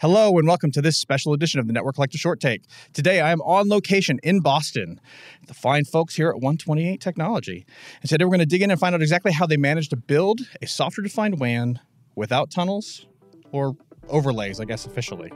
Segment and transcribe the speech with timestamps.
[0.00, 2.62] Hello and welcome to this special edition of the Network Collective Short Take.
[2.92, 5.00] Today I am on location in Boston,
[5.48, 7.66] the fine folks here at 128 Technology.
[8.00, 9.96] And today we're going to dig in and find out exactly how they managed to
[9.96, 11.80] build a software defined WAN
[12.14, 13.06] without tunnels
[13.50, 13.76] or
[14.08, 15.32] overlays, I guess officially.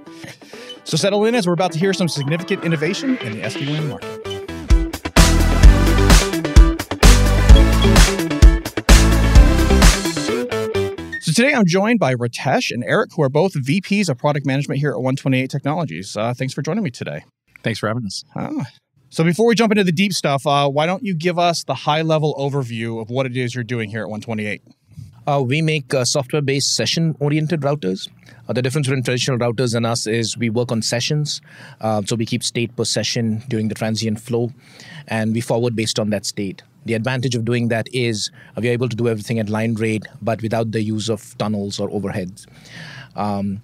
[0.84, 3.88] So settle in as we're about to hear some significant innovation in the SD WAN
[3.88, 4.21] market.
[11.32, 14.80] So today I'm joined by Ritesh and Eric, who are both VPs of product management
[14.80, 16.14] here at 128 Technologies.
[16.14, 17.24] Uh, thanks for joining me today.
[17.62, 18.22] Thanks for having us.
[18.36, 18.66] Ah.
[19.08, 21.72] So before we jump into the deep stuff, uh, why don't you give us the
[21.72, 24.60] high level overview of what it is you're doing here at 128?
[25.26, 28.10] Uh, we make uh, software based session oriented routers.
[28.46, 31.40] Uh, the difference between traditional routers and us is we work on sessions.
[31.80, 34.52] Uh, so we keep state per session during the transient flow
[35.08, 36.62] and we forward based on that state.
[36.84, 40.04] The advantage of doing that is we are able to do everything at line rate,
[40.20, 42.46] but without the use of tunnels or overheads.
[43.14, 43.60] Um,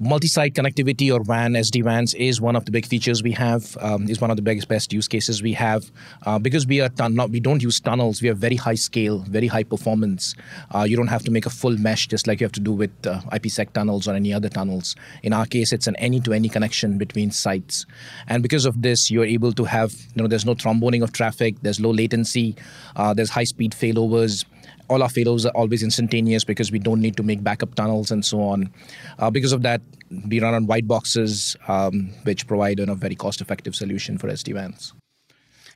[0.00, 3.76] multi-site connectivity or WAN, SD-WANs is one of the big features we have.
[3.80, 5.90] Um, is one of the biggest best use cases we have
[6.24, 8.22] uh, because we are not, we don't use tunnels.
[8.22, 10.34] We have very high scale, very high performance.
[10.74, 12.72] Uh, you don't have to make a full mesh just like you have to do
[12.72, 14.96] with uh, IPsec tunnels or any other tunnels.
[15.22, 17.84] In our case, it's an any-to-any connection between sites,
[18.26, 21.56] and because of this, you're able to have you know there's no tromboning of traffic,
[21.60, 22.56] there's low latency,
[22.96, 24.44] uh, there's high-speed failovers
[24.90, 28.24] all our failovers are always instantaneous because we don't need to make backup tunnels and
[28.24, 28.70] so on.
[29.18, 29.80] Uh, because of that,
[30.28, 34.92] we run on white boxes, um, which provide a very cost-effective solution for SD-WANs.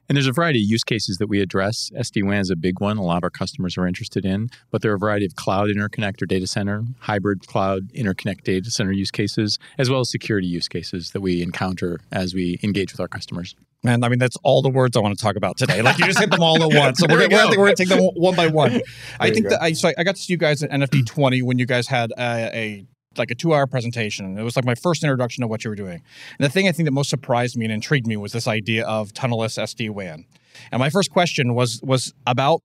[0.09, 1.91] And there's a variety of use cases that we address.
[1.97, 2.99] SD WAN is a big one.
[2.99, 5.71] A lot of our customers are interested in, but there are a variety of cloud
[5.71, 10.47] interconnect or data center, hybrid cloud interconnect data center use cases, as well as security
[10.47, 13.55] use cases that we encounter as we engage with our customers.
[13.85, 15.83] Man, I mean, that's all the words I want to talk about today.
[15.83, 16.99] Like you just hit them all at once.
[16.99, 18.81] So we're, we're, going to take them one by one.
[19.21, 21.59] I think that I, so I got to see you guys at NFD 20 when
[21.59, 22.87] you guys had a, a
[23.19, 24.39] like a two hour presentation.
[24.39, 26.03] It was like my first introduction to what you were doing.
[26.39, 28.87] And the thing I think that most surprised me and intrigued me was this idea
[28.87, 30.25] of tunnelless SD WAN.
[30.73, 32.63] And my first question was was about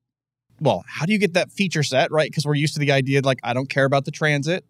[0.62, 2.29] well, how do you get that feature set right?
[2.31, 4.63] Because we're used to the idea like I don't care about the transit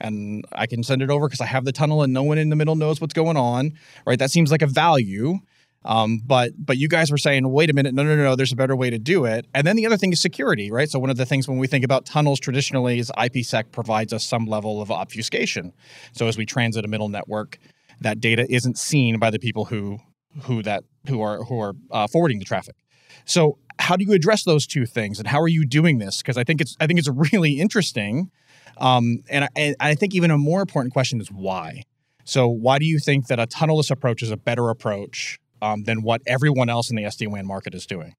[0.00, 2.50] and I can send it over because I have the tunnel and no one in
[2.50, 3.72] the middle knows what's going on,
[4.06, 4.18] right?
[4.18, 5.38] That seems like a value.
[5.84, 8.52] Um, but but you guys were saying, wait a minute, no, no, no, no, there's
[8.52, 9.46] a better way to do it.
[9.54, 10.88] And then the other thing is security, right?
[10.88, 14.24] So one of the things when we think about tunnels traditionally is IPsec provides us
[14.24, 15.72] some level of obfuscation.
[16.12, 17.58] So as we transit a middle network,
[18.00, 19.98] that data isn't seen by the people who
[20.42, 22.76] who that who are who are uh, forwarding the traffic.
[23.24, 26.18] So how do you address those two things, and how are you doing this?
[26.18, 28.30] Because I think it's I think it's really interesting,
[28.78, 31.82] um, and, I, and I think even a more important question is why.
[32.24, 36.02] So why do you think that a tunnelless approach is a better approach um, than
[36.02, 38.14] what everyone else in the SD WAN market is doing.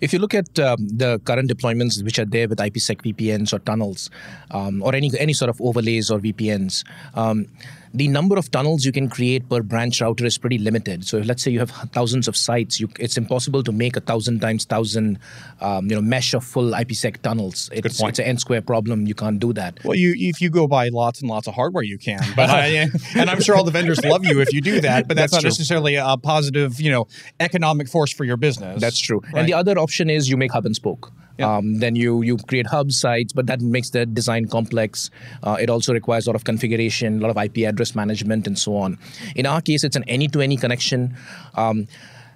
[0.00, 3.60] If you look at um, the current deployments which are there with IPsec VPNs or
[3.60, 4.10] tunnels,
[4.50, 6.84] um, or any any sort of overlays or VPNs,
[7.14, 7.46] um,
[7.94, 11.04] the number of tunnels you can create per branch router is pretty limited.
[11.06, 14.40] So let's say you have thousands of sites, you, it's impossible to make a thousand
[14.40, 15.18] times thousand,
[15.60, 17.68] um, you know, mesh of full IPsec tunnels.
[17.72, 19.06] It's, it's an n square problem.
[19.06, 19.78] You can't do that.
[19.84, 22.22] Well, you if you go buy lots and lots of hardware, you can.
[22.34, 22.66] But I,
[23.16, 25.08] and I'm sure all the vendors love you if you do that.
[25.08, 25.48] But that's, that's not true.
[25.50, 27.08] necessarily a positive, you know,
[27.40, 28.80] economic force for your business.
[28.80, 29.20] That's true.
[29.24, 29.40] Right?
[29.40, 31.12] And the other option is you make hub and spoke.
[31.40, 35.10] Um, then you you create hub sites, but that makes the design complex.
[35.42, 38.58] Uh, it also requires a lot of configuration, a lot of IP address management, and
[38.58, 38.98] so on.
[39.34, 41.16] In our case, it's an any-to-any connection.
[41.54, 41.88] Um,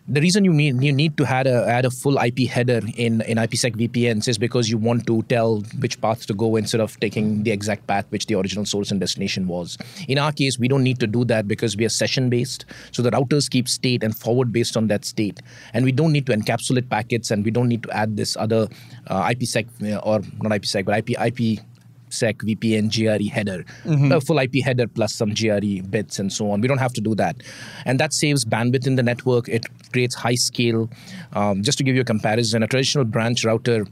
[0.08, 3.22] the reason you need you need to add a add a full IP header in
[3.22, 6.98] in IPsec VPNs is because you want to tell which path to go instead of
[7.00, 9.76] taking the exact path which the original source and destination was.
[10.06, 13.02] In our case, we don't need to do that because we are session based, so
[13.02, 15.40] the routers keep state and forward based on that state,
[15.74, 18.68] and we don't need to encapsulate packets and we don't need to add this other
[19.08, 21.64] uh, IPsec uh, or not IPsec but IP IP
[22.08, 24.12] sec VPN GRE header, mm-hmm.
[24.12, 26.60] a full IP header plus some GRE bits and so on.
[26.60, 27.36] We don't have to do that,
[27.84, 29.48] and that saves bandwidth in the network.
[29.48, 30.90] It creates high scale.
[31.32, 33.86] Um, just to give you a comparison, a traditional branch router.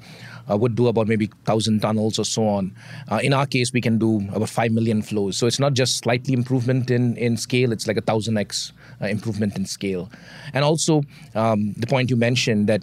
[0.50, 2.70] Uh, would do about maybe 1,000 tunnels or so on.
[3.10, 5.38] Uh, in our case, we can do about 5 million flows.
[5.38, 9.56] So it's not just slightly improvement in, in scale, it's like a 1,000x uh, improvement
[9.56, 10.10] in scale.
[10.52, 11.02] And also,
[11.34, 12.82] um, the point you mentioned that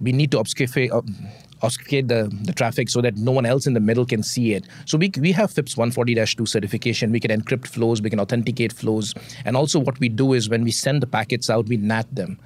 [0.00, 1.00] we need to obfuscate, uh,
[1.62, 4.64] obfuscate the, the traffic so that no one else in the middle can see it.
[4.84, 7.12] So we, we have FIPS 140-2 certification.
[7.12, 9.14] We can encrypt flows, we can authenticate flows.
[9.44, 12.38] And also what we do is when we send the packets out, we NAT them.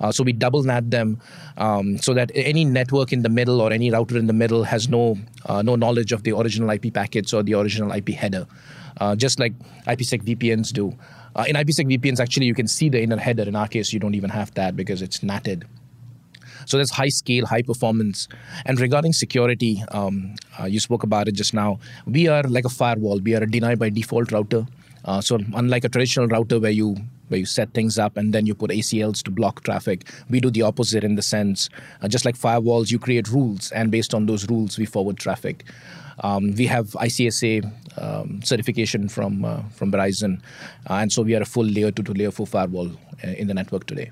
[0.00, 1.20] Uh, so we double NAT them
[1.58, 4.88] um, so that any network in the middle or any router in the middle has
[4.88, 8.46] no, uh, no knowledge of the original IP packets or the original IP header,
[9.00, 9.52] uh, just like
[9.86, 10.96] IPsec VPNs do.
[11.36, 13.44] Uh, in IPsec VPNs, actually, you can see the inner header.
[13.44, 15.64] In our case, you don't even have that because it's NATed.
[16.70, 18.28] So there's high scale, high performance.
[18.64, 21.80] And regarding security, um, uh, you spoke about it just now.
[22.06, 23.18] We are like a firewall.
[23.18, 24.66] We are a deny by default router.
[25.04, 26.96] Uh, so unlike a traditional router where you
[27.26, 30.50] where you set things up and then you put ACLs to block traffic, we do
[30.50, 31.68] the opposite in the sense,
[32.02, 35.64] uh, just like firewalls, you create rules, and based on those rules, we forward traffic.
[36.24, 37.70] Um, we have ICSA
[38.02, 40.40] um, certification from uh, from Verizon,
[40.88, 42.90] uh, and so we are a full layer two to layer four firewall
[43.24, 44.10] uh, in the network today.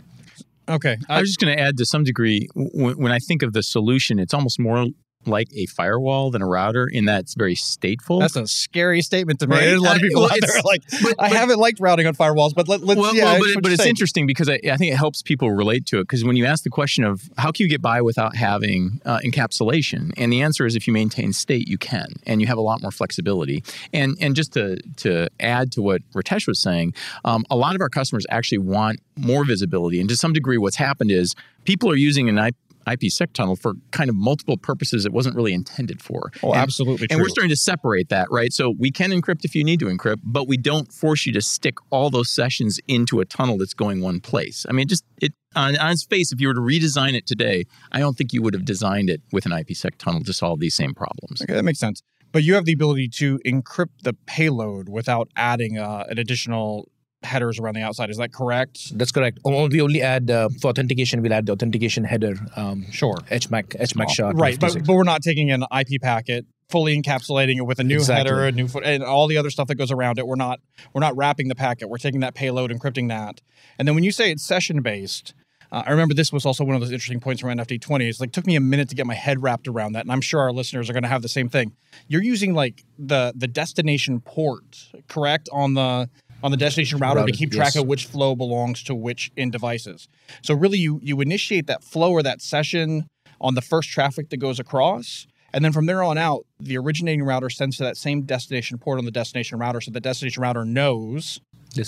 [0.68, 0.96] Okay.
[1.08, 4.18] I was just going to add to some degree, when I think of the solution,
[4.18, 4.86] it's almost more
[5.26, 8.20] like a firewall than a router in that it's very stateful.
[8.20, 9.56] That's a scary statement to me.
[9.56, 9.68] Right?
[9.74, 11.80] A lot of I- people well, out there it's- like, but- I but- haven't liked
[11.80, 13.90] routing on firewalls, but let, let's, well, yeah, well, I but, but it's saying.
[13.90, 16.04] interesting because I, I think it helps people relate to it.
[16.04, 19.18] Because when you ask the question of how can you get by without having uh,
[19.24, 22.62] encapsulation, and the answer is if you maintain state, you can, and you have a
[22.62, 23.62] lot more flexibility.
[23.92, 26.94] And and just to to add to what Ritesh was saying,
[27.24, 30.76] um, a lot of our customers actually want more visibility, and to some degree, what's
[30.76, 32.54] happened is people are using an IP
[32.96, 36.30] IPsec tunnel for kind of multiple purposes it wasn't really intended for.
[36.42, 38.52] Oh, And- absolutely And we're starting to separate that, right?
[38.52, 41.40] So we can encrypt if you need to encrypt, but we don't force you to
[41.40, 44.66] stick all those sessions into a tunnel that's going one place.
[44.68, 47.64] I mean, just it on, on its face, if you were to redesign it today,
[47.92, 50.74] I don't think you would have designed it with an IPsec tunnel to solve these
[50.74, 51.42] same problems.
[51.42, 52.02] Okay, that makes sense.
[52.30, 56.88] But you have the ability to encrypt the payload without adding uh, an additional
[57.22, 58.10] headers around the outside.
[58.10, 58.96] Is that correct?
[58.96, 59.38] That's correct.
[59.44, 61.22] Oh, We only add uh, for authentication.
[61.22, 62.34] We'll add the authentication header.
[62.56, 63.16] Um, Sure.
[63.30, 64.34] HMAC HMAC shot.
[64.38, 67.96] Right, but, but we're not taking an IP packet, fully encapsulating it with a new
[67.96, 68.30] Exactly.
[68.30, 70.26] header, a new foot, and all the other stuff that goes around it.
[70.26, 70.60] We're not
[70.92, 71.88] we're not wrapping the packet.
[71.88, 73.40] We're taking that payload, encrypting that,
[73.78, 75.34] and then when you say it's session based.
[75.70, 78.08] Uh, I remember this was also one of those interesting points from NFD 20.
[78.08, 80.22] It's like took me a minute to get my head wrapped around that, and I'm
[80.22, 81.72] sure our listeners are going to have the same thing.
[82.06, 86.08] You're using like the the destination port, correct, on the
[86.42, 87.76] on the destination router, Router, to keep track yes.
[87.76, 90.08] of which flow belongs to which in devices.
[90.42, 93.08] So really, you you initiate that flow or that session
[93.40, 95.26] on the first traffic that goes across.
[95.52, 98.98] And then from there on out, the originating router sends to that same destination port
[98.98, 99.80] on the destination router.
[99.80, 101.40] So the destination router knows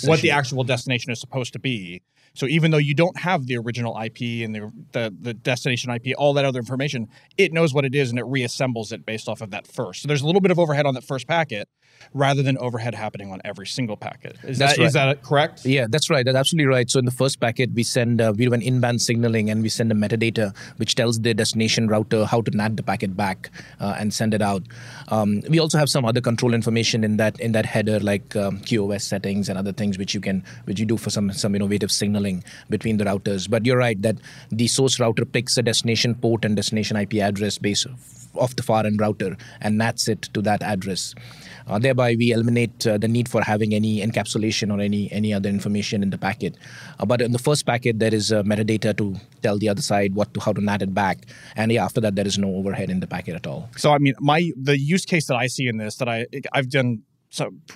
[0.03, 2.01] what the actual destination is supposed to be.
[2.33, 6.15] So even though you don't have the original IP and the, the the destination IP,
[6.17, 7.07] all that other information,
[7.37, 10.01] it knows what it is and it reassembles it based off of that first.
[10.01, 11.67] So there's a little bit of overhead on that first packet,
[12.13, 14.37] rather than overhead happening on every single packet.
[14.43, 15.15] Is That's that is right.
[15.15, 15.65] that correct?
[15.65, 16.25] Yeah, that's right.
[16.25, 16.89] That's absolutely right.
[16.89, 19.69] So in the first packet, we send uh, we do an in-band signaling and we
[19.69, 23.49] send a metadata which tells the destination router how to NAT the packet back
[23.79, 24.63] uh, and send it out.
[25.09, 28.59] Um, we also have some other control information in that in that header, like um,
[28.59, 31.91] QoS settings and other things which you can which you do for some some innovative
[31.91, 32.20] signaling
[32.69, 33.49] between the routers.
[33.49, 34.17] But you're right that
[34.49, 37.87] the source router picks a destination port and destination IP address based
[38.35, 41.13] off the far end router and nats it to that address.
[41.67, 45.47] Uh, thereby, we eliminate uh, the need for having any encapsulation or any any other
[45.47, 46.55] information in the packet.
[46.99, 50.15] Uh, but in the first packet, there is uh, metadata to tell the other side
[50.15, 51.19] what to how to NAT it back,
[51.55, 53.69] and yeah, after that, there is no overhead in the packet at all.
[53.77, 56.69] So I mean, my the use case that I see in this that I I've
[56.69, 57.61] done some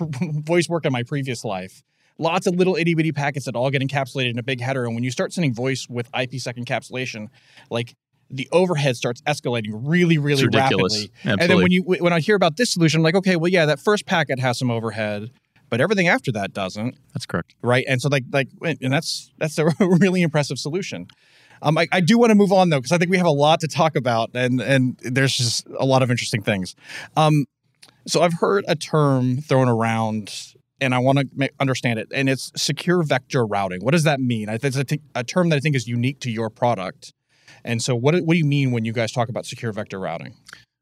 [0.44, 1.82] voice work in my previous life.
[2.18, 4.94] Lots of little itty bitty packets that all get encapsulated in a big header, and
[4.94, 7.28] when you start sending voice with IPsec encapsulation,
[7.70, 7.94] like
[8.30, 11.10] the overhead starts escalating really, really rapidly.
[11.24, 13.66] And then when you when I hear about this solution, I'm like, okay, well, yeah,
[13.66, 15.30] that first packet has some overhead,
[15.68, 17.54] but everything after that doesn't That's correct.
[17.62, 17.84] right?
[17.88, 21.08] And so like like and that's that's a really impressive solution.
[21.62, 23.30] Um, I, I do want to move on though because I think we have a
[23.30, 26.74] lot to talk about and and there's just a lot of interesting things.
[27.16, 27.46] Um,
[28.06, 30.32] so I've heard a term thrown around
[30.80, 33.80] and I want to ma- understand it, and it's secure vector routing.
[33.82, 34.48] What does that mean?
[34.48, 34.76] I it's
[35.14, 37.12] a, term that I think is unique to your product.
[37.64, 40.34] And so, what what do you mean when you guys talk about secure vector routing?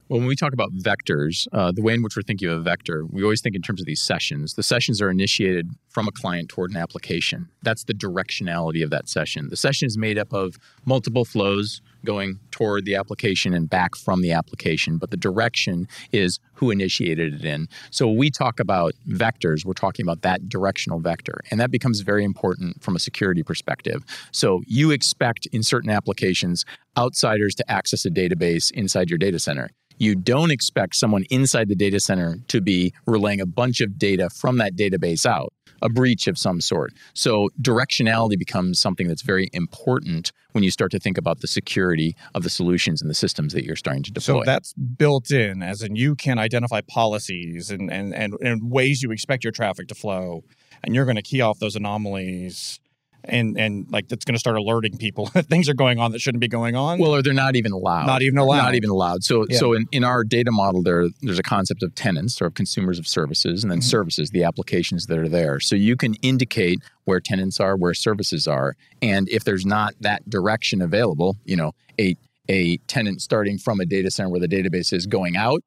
[0.09, 2.63] Well, when we talk about vectors, uh, the way in which we're thinking of a
[2.63, 4.53] vector, we always think in terms of these sessions.
[4.53, 7.49] The sessions are initiated from a client toward an application.
[7.63, 9.49] That's the directionality of that session.
[9.49, 14.23] The session is made up of multiple flows going toward the application and back from
[14.23, 17.69] the application, but the direction is who initiated it in.
[17.91, 22.25] So we talk about vectors, we're talking about that directional vector, and that becomes very
[22.25, 24.05] important from a security perspective.
[24.31, 26.65] So you expect in certain applications
[26.97, 29.71] outsiders to access a database inside your data center.
[29.99, 34.29] You don't expect someone inside the data center to be relaying a bunch of data
[34.31, 36.93] from that database out, a breach of some sort.
[37.15, 42.15] So, directionality becomes something that's very important when you start to think about the security
[42.35, 44.41] of the solutions and the systems that you're starting to deploy.
[44.41, 49.03] So that's built in, as in you can identify policies and, and, and, and ways
[49.03, 50.45] you expect your traffic to flow,
[50.85, 52.79] and you're going to key off those anomalies,
[53.27, 56.21] and and like that's going to start alerting people that things are going on that
[56.21, 56.99] shouldn't be going on.
[56.99, 58.07] Well, or they're not even allowed.
[58.07, 58.57] Not even allowed.
[58.63, 59.25] Not even allowed.
[59.25, 59.59] So, Yeah.
[59.59, 62.99] so in, in our data model, there there's a concept of tenants or of consumers
[62.99, 63.85] of services, and then Mhm.
[63.85, 65.61] services, the applications that are there.
[65.61, 70.29] So you can indicate where tenants are, where services are, and if there's not that
[70.29, 72.17] direction available, you know, a
[72.49, 75.63] a tenant starting from a data center where the database is going out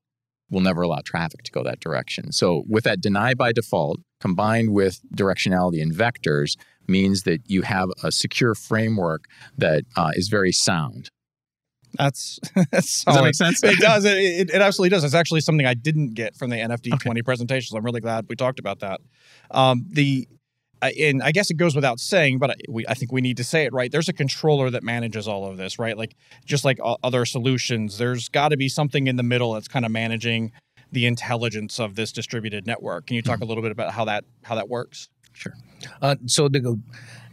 [0.52, 2.32] will never allow traffic to go that direction.
[2.32, 6.56] So with that deny by default, combined with directionality and vectors
[6.88, 9.26] means that you have a secure framework
[9.58, 11.10] that uh, is very sound.
[11.98, 12.40] That's,
[12.72, 13.64] that's does that make sense?
[13.64, 14.06] It does.
[14.06, 15.04] It, it, it, absolutely does.
[15.04, 17.04] It's actually something I didn't get from the NFD okay.
[17.04, 17.72] 20 presentation.
[17.72, 19.02] So I'm really glad we talked about that.
[19.52, 20.28] Um, the
[20.82, 23.44] and I guess it goes without saying, but I, we, I think we need to
[23.44, 23.92] say it right.
[23.92, 25.98] There's a controller that manages all of this, right?
[25.98, 26.16] Like
[26.46, 29.92] just like other solutions, there's got to be something in the middle that's kind of
[29.92, 30.52] managing
[30.92, 33.08] the intelligence of this distributed network.
[33.08, 33.44] Can you talk mm-hmm.
[33.44, 35.10] a little bit about how that how that works?
[35.38, 35.54] Sure.
[36.02, 36.80] Uh, so the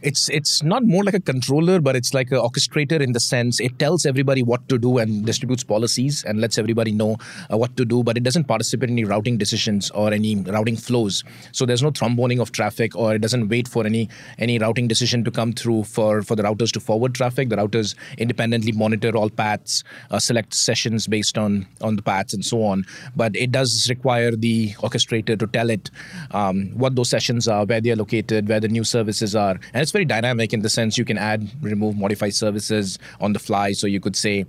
[0.05, 3.59] it's it's not more like a controller, but it's like an orchestrator in the sense
[3.59, 7.17] it tells everybody what to do and distributes policies and lets everybody know
[7.51, 10.77] uh, what to do, but it doesn't participate in any routing decisions or any routing
[10.77, 11.23] flows.
[11.51, 14.07] So there's no tromboning of traffic, or it doesn't wait for any
[14.37, 17.49] any routing decision to come through for for the routers to forward traffic.
[17.49, 22.45] The routers independently monitor all paths, uh, select sessions based on on the paths and
[22.45, 22.85] so on.
[23.15, 25.89] But it does require the orchestrator to tell it
[26.31, 29.81] um, what those sessions are, where they are located, where the new services are, and
[29.81, 33.71] it's very dynamic in the sense you can add, remove, modify services on the fly.
[33.71, 34.45] So you could say,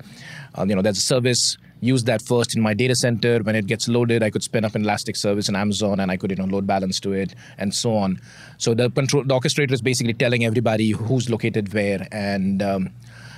[0.58, 3.38] uh, you know, there's a service use that first in my data center.
[3.38, 6.16] When it gets loaded, I could spin up an Elastic service in Amazon and I
[6.16, 8.20] could you know load balance to it and so on.
[8.58, 12.90] So the control, the orchestrator is basically telling everybody who's located where and um,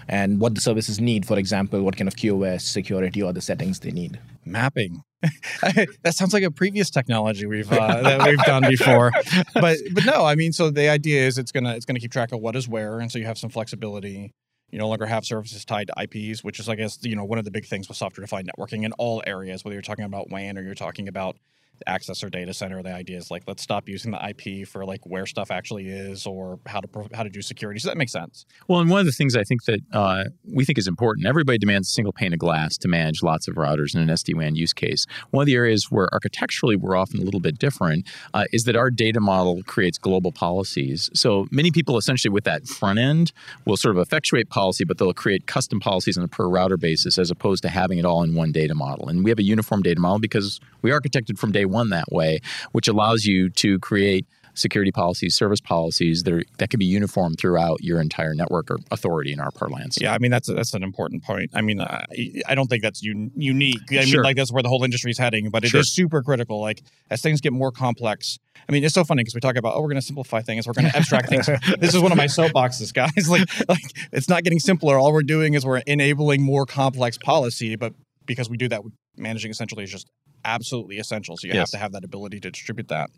[0.08, 1.26] and what the services need.
[1.26, 4.18] For example, what kind of QoS, security, or the settings they need.
[4.44, 5.02] Mapping.
[5.22, 9.10] that sounds like a previous technology we've uh, that we've done before,
[9.54, 12.32] but but no, I mean, so the idea is it's gonna it's gonna keep track
[12.32, 14.32] of what is where, and so you have some flexibility.
[14.70, 17.38] You no longer have services tied to IPs, which is, I guess, you know, one
[17.38, 20.58] of the big things with software-defined networking in all areas, whether you're talking about WAN
[20.58, 21.38] or you're talking about
[21.86, 22.82] access or data center.
[22.82, 26.26] The idea is like let's stop using the IP for like where stuff actually is
[26.26, 27.80] or how to how to do security.
[27.80, 28.46] So that makes sense.
[28.66, 31.26] Well, and one of the things I think that uh, we think is important.
[31.26, 34.34] Everybody demands a single pane of glass to manage lots of routers in an SD
[34.34, 35.06] WAN use case.
[35.30, 38.76] One of the areas where architecturally we're often a little bit different uh, is that
[38.76, 41.10] our data model creates global policies.
[41.14, 43.32] So many people essentially with that front end
[43.64, 47.18] will sort of effectuate policy, but they'll create custom policies on a per router basis
[47.18, 49.08] as opposed to having it all in one data model.
[49.08, 52.40] And we have a uniform data model because we architected from day one that way,
[52.72, 54.26] which allows you to create
[54.58, 58.78] security policies, service policies that are, that can be uniform throughout your entire network or
[58.90, 59.96] authority in our parlance.
[60.00, 61.50] Yeah, I mean that's that's an important point.
[61.54, 62.04] I mean, I,
[62.46, 63.80] I don't think that's un, unique.
[63.90, 64.18] I sure.
[64.18, 65.80] mean, like that's where the whole industry is heading, but it sure.
[65.80, 66.60] is super critical.
[66.60, 68.38] Like as things get more complex.
[68.68, 70.66] I mean, it's so funny because we talk about oh, we're going to simplify things,
[70.66, 71.48] we're going to abstract things.
[71.78, 73.28] This is one of my soapboxes, guys.
[73.28, 73.82] Like, like
[74.12, 74.98] it's not getting simpler.
[74.98, 77.92] All we're doing is we're enabling more complex policy, but
[78.26, 78.82] because we do that,
[79.16, 80.08] managing essentially is just
[80.44, 81.36] absolutely essential.
[81.36, 81.60] So you yes.
[81.60, 83.10] have to have that ability to distribute that.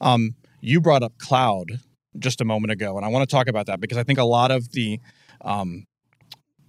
[0.00, 1.80] Um, you brought up cloud
[2.18, 4.24] just a moment ago, and I want to talk about that because I think a
[4.24, 5.00] lot of the
[5.40, 5.86] um,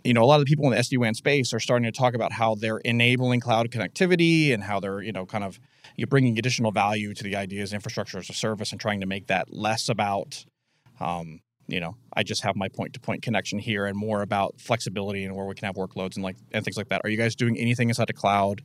[0.04, 2.14] you know, a lot of the people in the SD-WAN space are starting to talk
[2.14, 5.60] about how they're enabling cloud connectivity and how they're, you know, kind of
[5.96, 9.28] you're bringing additional value to the ideas infrastructure as a service and trying to make
[9.28, 10.46] that less about,
[11.00, 15.36] um, you know, I just have my point-to-point connection here and more about flexibility and
[15.36, 17.02] where we can have workloads and like and things like that.
[17.04, 18.62] Are you guys doing anything inside the cloud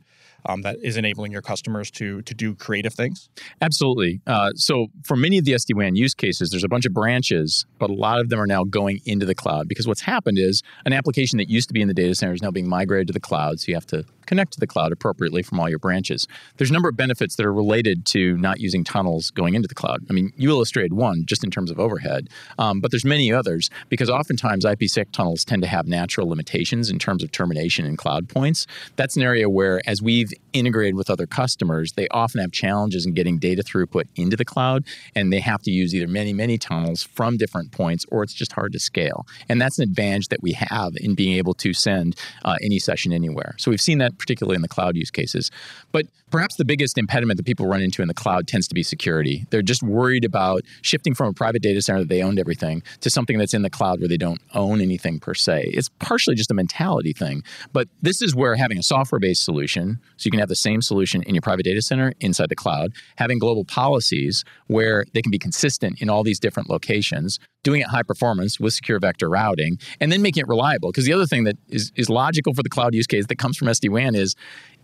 [0.47, 3.29] um, that is enabling your customers to to do creative things?
[3.61, 4.21] Absolutely.
[4.27, 7.65] Uh, so for many of the SD WAN use cases, there's a bunch of branches,
[7.79, 10.61] but a lot of them are now going into the cloud because what's happened is
[10.85, 13.13] an application that used to be in the data center is now being migrated to
[13.13, 13.59] the cloud.
[13.59, 16.27] So you have to connect to the cloud appropriately from all your branches.
[16.57, 19.75] There's a number of benefits that are related to not using tunnels going into the
[19.75, 20.05] cloud.
[20.09, 23.69] I mean, you illustrated one just in terms of overhead, um, but there's many others
[23.89, 28.27] because oftentimes IPsec tunnels tend to have natural limitations in terms of termination and cloud
[28.27, 28.67] points.
[28.95, 33.13] That's an area where, as we've integrated with other customers, they often have challenges in
[33.13, 37.03] getting data throughput into the cloud, and they have to use either many, many tunnels
[37.03, 39.25] from different points, or it's just hard to scale.
[39.49, 43.13] And that's an advantage that we have in being able to send uh, any session
[43.13, 43.55] anywhere.
[43.57, 45.51] So we've seen that particularly in the cloud use cases.
[45.91, 48.83] But perhaps the biggest impediment that people run into in the cloud tends to be
[48.83, 49.45] security.
[49.51, 53.09] They're just worried about shifting from a private data center that they owned everything to
[53.09, 55.71] something that's in the cloud where they don't own anything per se.
[55.73, 57.41] It's partially just a mentality thing.
[57.71, 60.81] But this is where having a software based solution, so you can have the same
[60.81, 65.31] solution in your private data center inside the cloud, having global policies where they can
[65.31, 69.79] be consistent in all these different locations, doing it high performance with secure vector routing,
[70.01, 70.91] and then making it reliable.
[70.91, 73.55] Because the other thing that is, is logical for the cloud use case that comes
[73.55, 74.35] from SD WAN is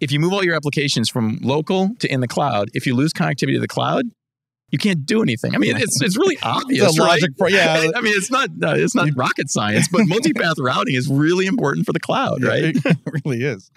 [0.02, 3.14] if you move all your applications from local to in the cloud, if you lose
[3.14, 4.06] connectivity to the cloud,
[4.72, 5.54] you can't do anything.
[5.54, 7.32] I mean, it's it's really obvious, the logic.
[7.40, 7.52] Right?
[7.52, 11.46] yeah, I mean, it's not uh, it's not rocket science, but multipath routing is really
[11.46, 12.76] important for the cloud, right?
[12.76, 13.70] it really is.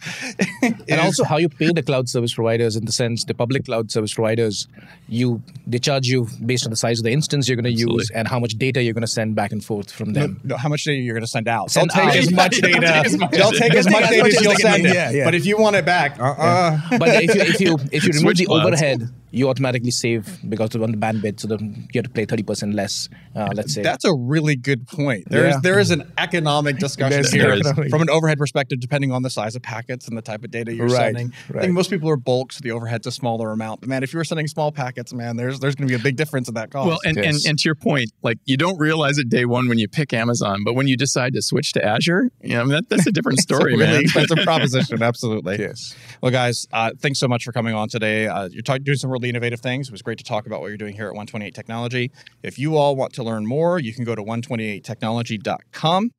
[0.62, 3.90] and also how you pay the cloud service providers in the sense the public cloud
[3.90, 4.68] service providers,
[5.08, 8.10] you they charge you based on the size of the instance you're going to use
[8.14, 10.40] and how much data you're going to send back and forth from them.
[10.44, 11.72] No, no, how much data you're going to send out?
[11.72, 13.28] Send they'll take as much data.
[13.32, 14.84] They'll take as much data as you'll send.
[14.84, 15.24] Yeah, yeah.
[15.24, 16.98] But if you want it back, uh-uh.
[16.98, 20.90] But if you if you if you remove the overhead you automatically save because on
[20.92, 23.08] the bandwidth, so you have to play thirty percent less.
[23.34, 25.24] Uh, let's say that's a really good point.
[25.28, 25.60] There is Yeah.
[25.62, 29.30] there is an economic discussion There's here economic- from an overhead perspective, depending on the
[29.30, 31.32] size of packets and the type of data you're Right, sending.
[31.54, 33.80] I think most people are bulk, so the overhead's a smaller amount.
[33.80, 36.02] But man, if you were sending small packets, man, there's there's going to be a
[36.02, 36.86] big difference in that cost.
[36.88, 37.46] Well, and, and, Yes.
[37.46, 40.62] and to your point, like you don't realize it day one when you pick Amazon,
[40.64, 43.12] but when you decide to switch to Azure, you know, I mean, that, that's a
[43.12, 44.00] different it's a story, really man.
[44.02, 45.02] expensive proposition.
[45.02, 45.58] Absolutely.
[45.58, 45.94] yes.
[46.22, 48.26] Well, guys, uh, thanks so much for coming on today.
[48.28, 49.88] Uh, you're talk- doing some really innovative things.
[49.88, 52.10] It was great to talk about what you're doing here at 128 Technology.
[52.42, 56.10] If you all want to learn more, you can go to 128technology.com.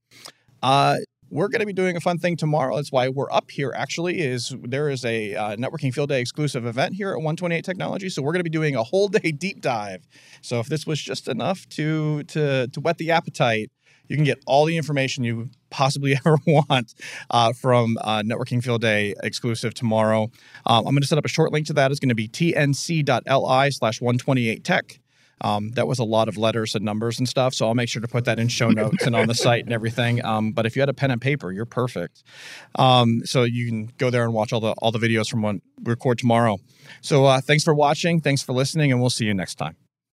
[0.64, 0.98] Uh,
[1.30, 2.76] we're going to be doing a fun thing tomorrow.
[2.76, 3.74] That's why we're up here.
[3.76, 8.10] Actually, is there is a uh, networking field day exclusive event here at 128 Technology.
[8.10, 10.08] So we're going to be doing a whole day deep dive.
[10.42, 13.72] So if this was just enough to to to whet the appetite,
[14.08, 16.94] you can get all the information you possibly ever want
[17.30, 20.24] uh, from uh, Networking Field Day exclusive tomorrow.
[20.66, 21.92] Um, I'm going to set up a short link to that.
[21.92, 25.00] It's going to be tnc.li slash 128tech.
[25.42, 28.02] Um, that was a lot of letters and numbers and stuff, so I'll make sure
[28.02, 30.24] to put that in show notes and on the site and everything.
[30.24, 32.24] Um, but if you had a pen and paper, you're perfect.
[32.76, 35.62] Um, so you can go there and watch all the all the videos from when
[35.84, 36.58] we record tomorrow.
[37.02, 39.76] So uh, thanks for watching, thanks for listening, and we'll see you next time.